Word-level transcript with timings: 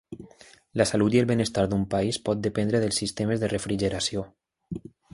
La 0.81 0.87
salut 0.91 1.17
i 1.17 1.21
el 1.23 1.27
benestar 1.33 1.67
d'un 1.73 1.85
país 1.93 2.19
pot 2.31 2.43
dependre 2.49 2.83
dels 2.87 3.01
sistemes 3.05 3.45
de 3.45 3.55
refrigeració. 3.57 4.29